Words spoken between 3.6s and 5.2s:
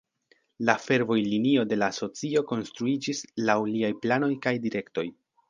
liaj planoj kaj direktoj.